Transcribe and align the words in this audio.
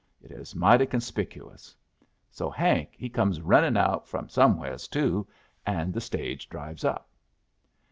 It 0.19 0.31
is 0.31 0.55
mighty 0.55 0.87
conspicuous. 0.87 1.75
So 2.31 2.49
Hank 2.49 2.95
he 2.97 3.07
come 3.07 3.31
rennin' 3.43 3.77
out 3.77 4.07
from 4.07 4.29
somewheres 4.29 4.87
too, 4.87 5.27
and 5.63 5.93
the 5.93 6.01
stage 6.01 6.49
drives 6.49 6.83
up. 6.83 7.07